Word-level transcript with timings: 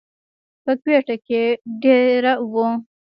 پۀ 0.63 0.71
کوئټه 0.83 1.15
کښې 1.25 1.43
دېره 1.81 2.33
وو، 2.51 2.67